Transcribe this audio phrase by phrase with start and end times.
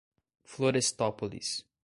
[0.43, 1.63] Florestópolis